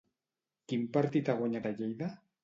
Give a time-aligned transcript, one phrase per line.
[0.71, 2.09] Quin partit ha guanyat a Lleida?